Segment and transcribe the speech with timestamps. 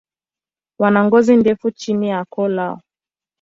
[0.79, 2.81] Wana ngozi ndefu chini ya koo lao.